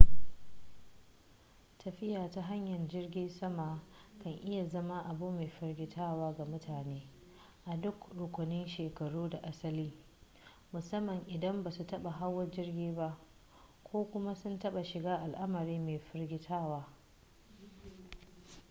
[1.77, 3.81] tafiya ta hanyar jirgin sama
[4.23, 7.01] kan iya zama abu mai firgitarwa ga mutane
[7.65, 9.93] a duk rukunin shekaru da asali
[10.73, 13.17] musamman idan ba su taɓa hawa jirgi ba
[13.83, 16.87] ko kuma sun taɓa shiga al'amari mai firgitarwa